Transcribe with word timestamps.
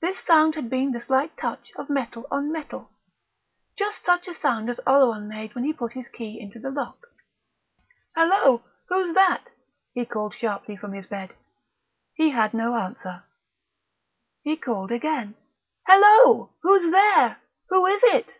This 0.00 0.20
sound 0.20 0.54
had 0.54 0.70
been 0.70 0.92
the 0.92 1.00
slight 1.00 1.36
touch 1.36 1.72
of 1.74 1.90
metal 1.90 2.28
on 2.30 2.52
metal 2.52 2.90
just 3.76 4.04
such 4.04 4.28
a 4.28 4.34
sound 4.34 4.70
as 4.70 4.78
Oleron 4.86 5.26
made 5.26 5.56
when 5.56 5.64
he 5.64 5.72
put 5.72 5.94
his 5.94 6.08
key 6.08 6.40
into 6.40 6.60
the 6.60 6.70
lock. 6.70 7.08
"Hallo!... 8.14 8.62
Who's 8.88 9.14
that?" 9.16 9.46
he 9.92 10.04
called 10.06 10.34
sharply 10.36 10.76
from 10.76 10.92
his 10.92 11.06
bed. 11.06 11.34
He 12.14 12.30
had 12.30 12.54
no 12.54 12.76
answer. 12.76 13.24
He 14.44 14.54
called 14.56 14.92
again. 14.92 15.34
"Hallo!... 15.88 16.50
Who's 16.62 16.92
there?... 16.92 17.38
Who 17.70 17.84
is 17.86 18.02
it?" 18.04 18.30